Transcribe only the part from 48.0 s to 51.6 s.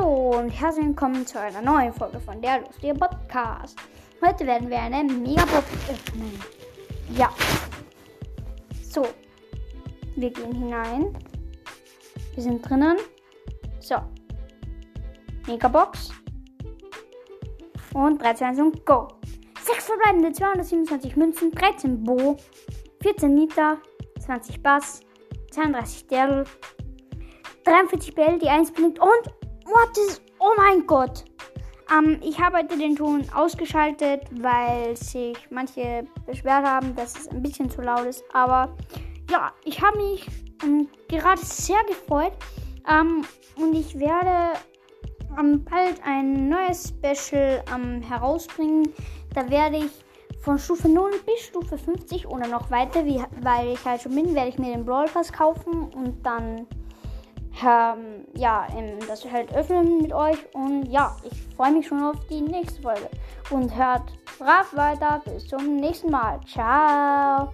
herausbringen. Da werde ich von Stufe 0 bis